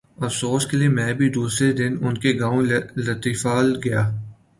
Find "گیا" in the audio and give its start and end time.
3.85-4.01